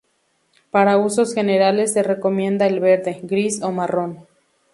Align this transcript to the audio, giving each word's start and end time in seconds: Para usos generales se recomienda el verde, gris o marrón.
Para 0.71 0.97
usos 0.97 1.35
generales 1.35 1.93
se 1.93 2.01
recomienda 2.01 2.65
el 2.65 2.79
verde, 2.79 3.19
gris 3.21 3.61
o 3.61 3.71
marrón. 3.71 4.25